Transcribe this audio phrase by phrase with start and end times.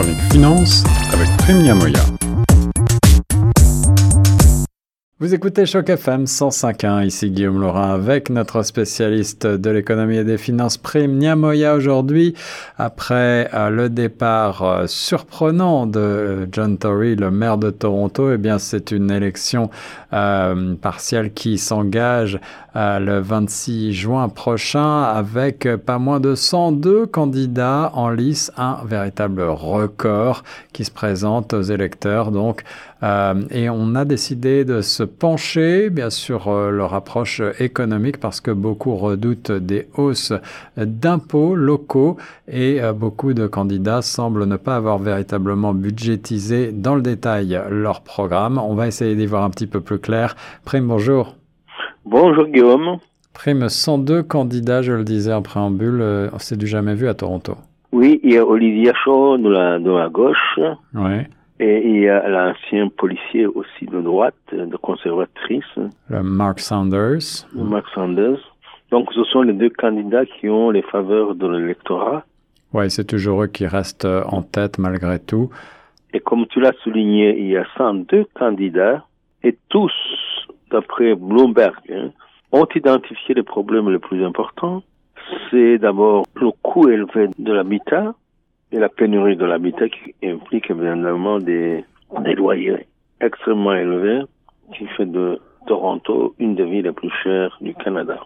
[0.00, 0.82] chronique finance
[1.12, 2.00] avec Prime Moya.
[5.18, 10.38] Vous écoutez Choc FM 105.1, ici Guillaume Laurin avec notre spécialiste de l'économie et des
[10.38, 12.32] finances Prime Niamoya aujourd'hui.
[12.78, 18.58] Après euh, le départ euh, surprenant de John Tory, le maire de Toronto, eh bien
[18.58, 19.68] c'est une élection
[20.14, 22.40] euh, partielle qui s'engage
[22.74, 30.42] le 26 juin prochain avec pas moins de 102 candidats en lice, un véritable record
[30.72, 32.30] qui se présente aux électeurs.
[32.30, 32.62] Donc,
[33.50, 38.50] et on a décidé de se pencher bien sûr euh, leur approche économique parce que
[38.50, 40.34] beaucoup redoutent des hausses
[40.76, 42.16] d'impôts locaux
[42.48, 48.02] et euh, beaucoup de candidats semblent ne pas avoir véritablement budgétisé dans le détail leur
[48.02, 48.58] programme.
[48.58, 50.36] On va essayer d'y voir un petit peu plus clair.
[50.64, 51.39] Prime, bonjour.
[52.04, 52.98] Bonjour Guillaume.
[53.34, 57.56] Prime, 102 candidats, je le disais en préambule, euh, c'est du jamais vu à Toronto.
[57.92, 60.58] Oui, il y a Olivier Chaud de la, de la gauche.
[60.94, 61.20] Oui.
[61.58, 65.64] Et il y a l'ancien policier aussi de droite, de conservatrice.
[66.08, 67.46] Le Mark Sanders.
[67.54, 68.38] Mark Sanders.
[68.90, 72.24] Donc ce sont les deux candidats qui ont les faveurs de l'électorat.
[72.72, 75.50] Oui, c'est toujours eux qui restent en tête malgré tout.
[76.14, 79.04] Et comme tu l'as souligné, il y a 102 candidats
[79.42, 79.92] et tous,
[80.70, 82.10] d'après Bloomberg, hein,
[82.52, 84.82] ont identifié les problèmes les plus importants.
[85.50, 88.14] C'est d'abord le coût élevé de l'habitat,
[88.72, 91.84] et la pénurie de l'habitat qui implique évidemment des,
[92.36, 92.86] loyers
[93.20, 94.22] extrêmement élevés
[94.76, 98.18] qui fait de Toronto une des villes les plus chères du Canada.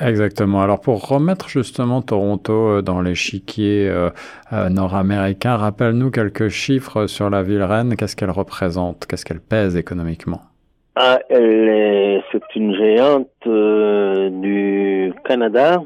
[0.00, 0.60] Exactement.
[0.60, 4.10] Alors pour remettre justement Toronto euh, dans l'échiquier euh,
[4.52, 7.96] euh, nord-américain, rappelle-nous quelques chiffres sur la ville reine.
[7.96, 9.06] Qu'est-ce qu'elle représente?
[9.06, 10.42] Qu'est-ce qu'elle pèse économiquement?
[11.00, 13.48] Ah, c'est une géante
[14.42, 15.80] du Canada.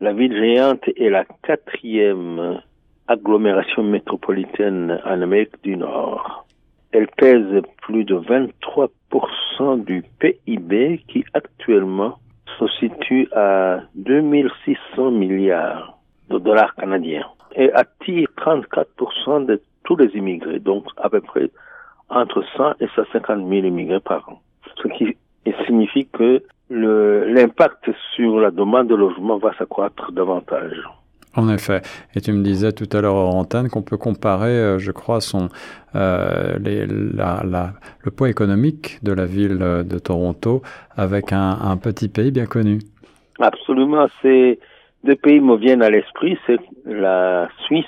[0.00, 2.60] La ville géante est la quatrième
[3.08, 6.46] agglomération métropolitaine en Amérique du Nord.
[6.92, 12.18] Elle pèse plus de 23% du PIB qui actuellement
[12.60, 15.98] se situe à 2600 milliards
[16.30, 21.50] de dollars canadiens et attire 34% de tous les immigrés, donc à peu près
[22.08, 24.40] entre 100 et 150 000 immigrés par an.
[24.82, 25.16] Ce qui
[25.66, 30.76] signifie que l'impact sur la demande de logement va s'accroître davantage.
[31.34, 31.80] En effet.
[32.14, 35.22] Et tu me disais tout à l'heure en antenne qu'on peut comparer, euh, je crois,
[35.22, 35.48] son,
[35.94, 37.72] euh, les, la, la,
[38.02, 40.60] le poids économique de la ville de Toronto
[40.94, 42.80] avec un, un petit pays bien connu.
[43.40, 44.06] Absolument.
[44.20, 44.58] C'est
[45.04, 46.36] deux pays me viennent à l'esprit.
[46.46, 47.86] C'est la Suisse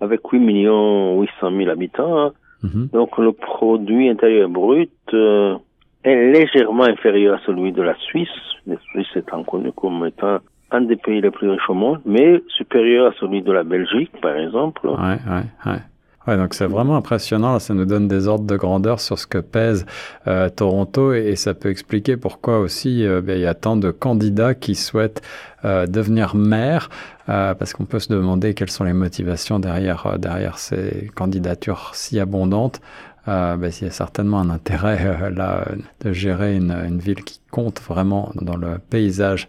[0.00, 2.32] avec 8 millions 800 000 habitants.
[2.62, 2.88] Mhm.
[2.92, 5.56] Donc le produit intérieur brut euh,
[6.04, 8.28] est légèrement inférieur à celui de la Suisse.
[8.66, 10.38] La Suisse étant connue comme étant
[10.70, 14.12] un des pays les plus riches au monde, mais supérieur à celui de la Belgique,
[14.20, 14.86] par exemple.
[14.86, 15.80] Ouais, ouais, ouais.
[16.26, 17.58] Ouais, donc c'est vraiment impressionnant.
[17.58, 19.86] Ça nous donne des ordres de grandeur sur ce que pèse
[20.28, 23.90] euh, Toronto et, ça peut expliquer pourquoi aussi euh, ben, il y a tant de
[23.90, 25.22] candidats qui souhaitent
[25.64, 26.88] euh, devenir maire,
[27.26, 32.80] parce qu'on peut se demander quelles sont les motivations derrière derrière ces candidatures si abondantes.
[33.28, 35.64] Euh, ben, il y a certainement un intérêt là
[36.04, 39.48] de gérer une, ville qui compte vraiment dans le paysage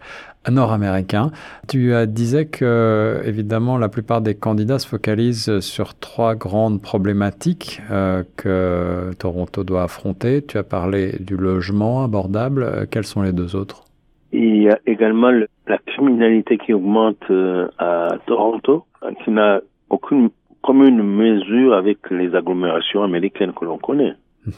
[0.50, 1.32] nord-américain.
[1.68, 8.24] Tu disais que, évidemment, la plupart des candidats se focalisent sur trois grandes problématiques euh,
[8.38, 10.42] que Toronto doit affronter.
[10.44, 12.64] Tu as parlé du logement abordable.
[12.64, 13.84] Euh, quels sont les deux autres?
[14.32, 15.32] Il y a également
[15.68, 18.86] la criminalité qui augmente euh, à Toronto,
[19.24, 19.60] qui n'a
[19.90, 20.30] aucune
[20.62, 24.16] commune mesure avec les agglomérations américaines que l'on connaît.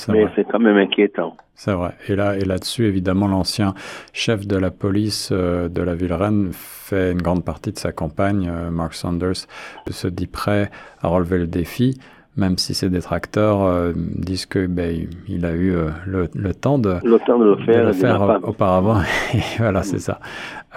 [0.09, 1.35] Mais c'est quand même inquiétant.
[1.55, 1.91] C'est vrai.
[2.07, 3.73] Et là, et là-dessus, évidemment, l'ancien
[4.13, 7.91] chef de la police euh, de la ville reine fait une grande partie de sa
[7.91, 8.49] campagne.
[8.49, 9.45] Euh, Mark Sanders
[9.89, 10.71] se dit prêt
[11.01, 11.99] à relever le défi
[12.35, 16.79] même si ses détracteurs euh, disent que ben, il a eu euh, le, le, temps
[16.79, 19.01] de le temps de le faire, de le faire auparavant.
[19.33, 20.19] et voilà, c'est ça.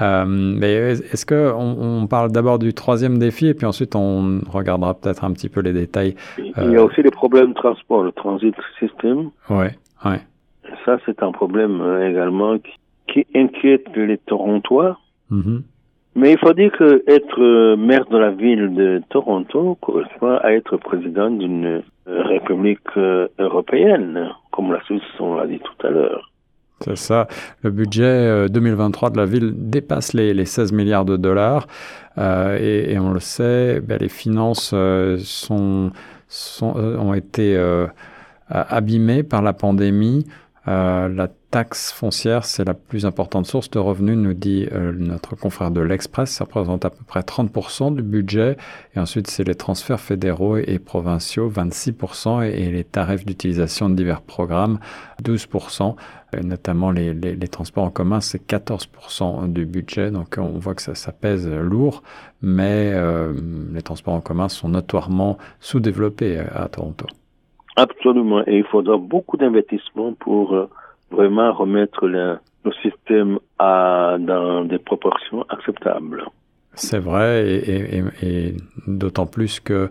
[0.02, 4.40] Euh, mais est-ce que on, on parle d'abord du troisième défi et puis ensuite on
[4.50, 6.14] regardera peut-être un petit peu les détails.
[6.38, 9.30] Il y a aussi les problèmes de transport, le transit system.
[9.48, 10.20] Ouais, ouais.
[10.84, 12.72] Ça, c'est un problème également qui,
[13.08, 14.98] qui inquiète les Torontois.
[15.30, 15.58] Mm
[16.16, 20.52] mais il faut dire que être euh, maire de la ville de Toronto correspond à
[20.52, 25.90] être président d'une euh, république euh, européenne, comme la Suisse, on l'a dit tout à
[25.90, 26.32] l'heure.
[26.80, 27.26] C'est ça.
[27.62, 31.66] Le budget 2023 de la ville dépasse les, les 16 milliards de dollars.
[32.18, 35.90] Et, on le sait, ben, les finances ont
[37.14, 37.58] été
[38.50, 40.26] abîmées par la pandémie.
[41.56, 45.80] Taxe foncière, c'est la plus importante source de revenus, nous dit euh, notre confrère de
[45.80, 46.28] l'Express.
[46.28, 48.58] Ça représente à peu près 30% du budget.
[48.94, 54.20] Et ensuite, c'est les transferts fédéraux et provinciaux, 26%, et, les tarifs d'utilisation de divers
[54.20, 54.80] programmes,
[55.24, 55.96] 12%.
[56.36, 60.10] Et notamment les, transports en commun, c'est 14% du budget.
[60.10, 62.02] Donc on voit que ça, pèse lourd,
[62.42, 63.32] mais euh,
[63.72, 67.06] les transports en commun sont notoirement sous-développés à Toronto.
[67.76, 68.42] Absolument.
[68.46, 70.68] Et il faudra beaucoup d'investissements pour euh,
[71.10, 72.38] vraiment remettre le,
[72.82, 76.24] système à, dans des proportions acceptables.
[76.74, 78.54] C'est vrai, et,
[78.86, 79.88] d'autant plus que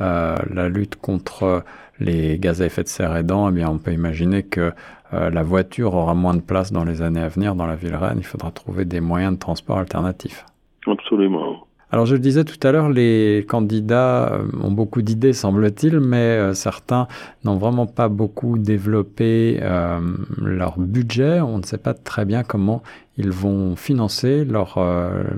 [0.00, 1.62] euh, la lutte contre
[2.00, 4.72] les gaz à effet de serre aidant, eh bien, on peut imaginer que
[5.14, 7.94] euh, la voiture aura moins de place dans les années à venir dans la ville
[7.94, 8.18] reine.
[8.18, 10.44] Il faudra trouver des moyens de transport alternatifs.
[10.86, 11.65] Absolument.
[11.92, 16.16] Alors je le disais tout à l'heure, les candidats euh, ont beaucoup d'idées, semble-t-il, mais
[16.16, 17.06] euh, certains
[17.44, 20.00] n'ont vraiment pas beaucoup développé euh,
[20.42, 21.40] leur budget.
[21.40, 22.82] On ne sait pas très bien comment
[23.18, 24.78] ils vont financer leurs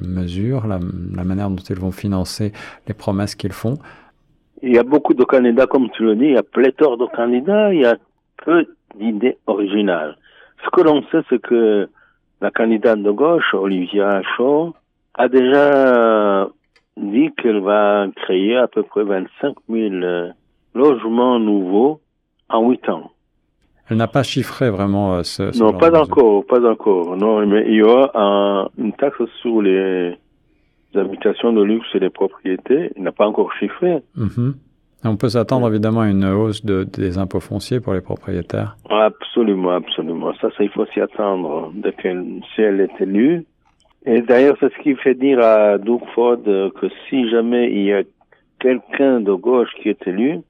[0.02, 0.78] mesures, la,
[1.22, 2.52] manière dont ils vont financer
[2.88, 3.74] les promesses qu'ils font.
[4.62, 7.06] Il y a beaucoup de candidats, comme tu le dis, il y a pléthore de
[7.14, 7.96] candidats, il y a
[8.44, 8.66] peu
[8.98, 10.16] d'idées originales.
[10.64, 11.88] Ce que l'on sait, c'est que
[12.40, 14.74] la candidate de gauche, Olivia Shaw,
[15.18, 16.27] a déjà
[16.98, 20.30] dit qu'elle va créer à peu près 25 000 euh,
[20.74, 22.00] logements nouveaux
[22.48, 23.10] en 8 ans.
[23.90, 27.16] Elle n'a pas chiffré vraiment euh, ce, ce Non, pas encore, pas encore.
[27.16, 30.14] Non, mais il y aura une taxe sur les,
[30.94, 32.92] habitations de luxe et les propriétés.
[32.96, 34.02] Il n'a pas encore chiffré.
[34.16, 34.54] Mhm.
[35.04, 38.76] On peut s'attendre évidemment à une hausse de, des impôts fonciers pour les propriétaires.
[38.90, 40.32] Absolument, absolument.
[40.40, 41.70] Ça, ça il faut s'y attendre.
[41.74, 42.24] Dès qu'elle,
[42.54, 43.46] si elle est élue,
[44.06, 47.92] et d'ailleurs, c'est ce qui fait dire à Doug Ford que si jamais il y
[47.92, 48.02] a
[48.58, 50.40] quelqu'un de gauche qui est élu,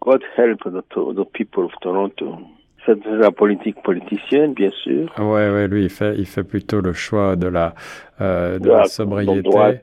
[0.00, 2.38] God help the, people of Toronto.
[2.84, 5.10] C'est la politique politicienne, bien sûr.
[5.18, 7.72] Ouais, ouais, lui, il fait, il fait plutôt le choix de la,
[8.20, 9.48] euh, de la, sobriété.
[9.48, 9.80] Ouais.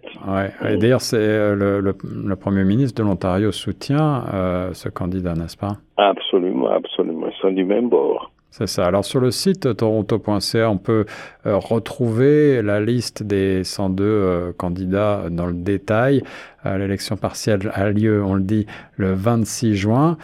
[0.69, 5.57] Et d'ailleurs, c'est euh, le, le, premier ministre de l'Ontario soutient euh, ce candidat, n'est-ce
[5.57, 5.77] pas?
[5.97, 7.27] Absolument, absolument.
[7.27, 8.31] Ils sont du même bord.
[8.51, 8.85] C'est ça.
[8.85, 11.05] Alors sur le site toronto.ca, on peut
[11.45, 16.21] euh, retrouver la liste des 102 euh, candidats dans le détail.
[16.65, 18.67] Euh, l'élection partielle a lieu, on le dit,
[18.97, 20.17] le 26 juin.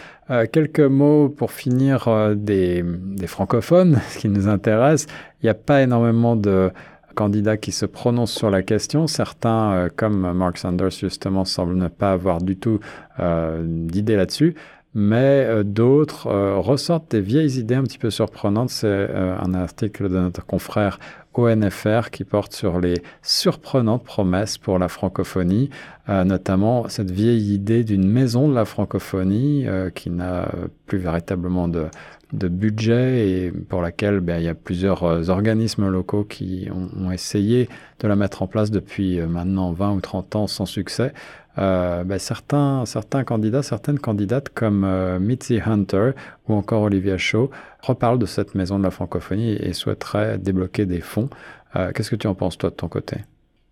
[0.51, 5.07] quelques mots pour finir des, des, francophones, ce qui nous intéresse.
[5.41, 6.69] Il n'y a pas énormément de
[7.15, 9.07] candidats qui se prononcent sur la question.
[9.07, 12.81] Certains, comme Mark Sanders justement, semblent ne pas avoir du tout
[13.17, 14.53] d'idée là-dessus
[14.97, 18.71] mais euh, d'autres euh, ressortent des vieilles idées un petit peu surprenantes.
[18.71, 20.97] C'est euh, un article de notre confrère
[21.35, 25.69] ONFR qui porte sur les surprenantes promesses pour la francophonie,
[26.07, 30.49] notamment cette vieille idée d'une maison de la francophonie qui n'a
[30.87, 31.89] plus véritablement de,
[32.33, 38.07] budget et pour laquelle ben, il y a plusieurs organismes locaux qui ont, essayé de
[38.07, 41.13] la mettre en place depuis maintenant 20 ou 30 ans sans succès.
[41.57, 46.11] Euh, ben, certains, certains candidats, certaines candidates comme euh, Mitzi Hunter
[46.47, 47.49] ou encore Olivia Shaw
[47.81, 51.29] reparlent de cette maison de la francophonie et, souhaiteraient débloquer des fonds.
[51.75, 53.17] Euh, qu'est-ce que tu en penses toi de ton côté?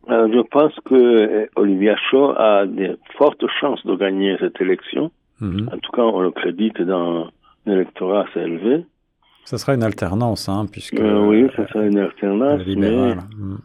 [0.08, 5.12] Je pense que Olivia Shaw a de fortes chances de gagner cette élection.
[5.42, 5.70] Mhm.
[5.72, 7.28] En tout cas, on le crédite dans
[7.66, 8.86] un électorat assez élevé.
[9.46, 11.00] Ce sera une alternance, hein, puisque.
[11.00, 12.62] oui, ce sera une alternance.
[12.68, 13.58] Mais, mhm.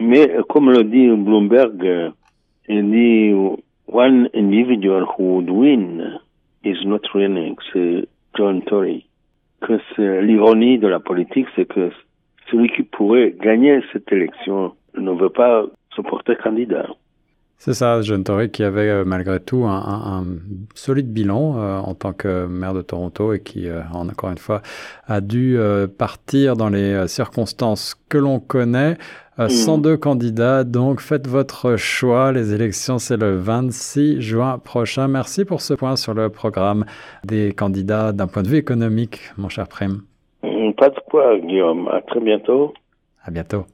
[0.00, 2.12] mais, comme le dit Bloomberg,
[2.68, 3.34] dit
[3.86, 6.18] one individual who would win
[6.64, 9.06] is not winning, c'est John Tory.
[9.60, 11.90] Que c'est l'ironie de la politique, c'est que
[12.50, 16.88] celui qui pourrait gagner cette élection ne veut pas se porter candidat.
[17.58, 20.24] C'est ça, John Tory qui avait euh, malgré tout un, un,
[20.74, 24.60] solide bilan euh, en tant que maire de Toronto et qui, euh, encore une fois,
[25.06, 25.58] a dû
[25.98, 28.96] partir dans les circonstances que l'on connaît.
[29.38, 29.98] 102 mm.
[29.98, 32.32] candidats, donc faites votre choix.
[32.32, 35.08] Les élections, c'est le 26 juin prochain.
[35.08, 36.84] Merci pour ce point sur le programme
[37.24, 40.02] des candidats d'un point de vue économique, mon cher Prime.
[40.42, 41.88] Mm, pas de quoi, Guillaume.
[41.88, 42.72] À très bientôt.
[43.24, 43.66] À bientôt.